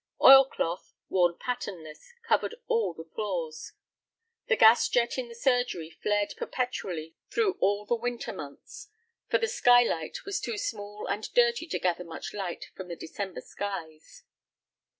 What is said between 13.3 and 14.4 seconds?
skies.